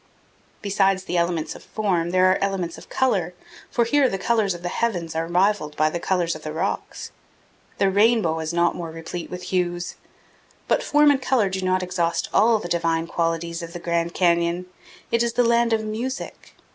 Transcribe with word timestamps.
Besides 0.63 1.03
the 1.03 1.15
elements 1.15 1.53
of 1.53 1.61
form, 1.61 2.09
there 2.09 2.25
are 2.31 2.41
elements 2.43 2.79
of 2.79 2.89
color, 2.89 3.35
for 3.69 3.85
here 3.85 4.09
the 4.09 4.17
colors 4.17 4.55
of 4.55 4.63
the 4.63 4.67
heavens 4.69 5.13
are 5.13 5.27
rivaled 5.27 5.77
by 5.77 5.91
the 5.91 5.99
colors 5.99 6.35
of 6.35 6.41
the 6.41 6.51
rocks. 6.51 7.11
The 7.77 7.91
rainbow 7.91 8.39
is 8.39 8.51
not 8.51 8.73
more 8.73 8.89
replete 8.89 9.29
with 9.29 9.43
hues. 9.53 9.97
But 10.67 10.81
form 10.81 11.11
and 11.11 11.21
color 11.21 11.49
do 11.49 11.61
not 11.61 11.83
exhaust 11.83 12.29
all 12.33 12.57
the 12.57 12.67
divine 12.67 13.05
qualities 13.05 13.61
of 13.61 13.73
the 13.73 13.79
Grand 13.79 14.15
Canyon. 14.15 14.65
It 15.11 15.21
is 15.21 15.33
the 15.33 15.43
land 15.43 15.71
of 15.71 15.85
music. 15.85 16.55